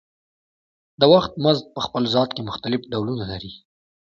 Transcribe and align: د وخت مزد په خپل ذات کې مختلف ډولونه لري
د 0.99 1.01
وخت 1.13 1.31
مزد 1.43 1.65
په 1.75 1.81
خپل 1.85 2.03
ذات 2.13 2.29
کې 2.35 2.41
مختلف 2.49 2.81
ډولونه 2.91 3.23
لري 3.31 3.51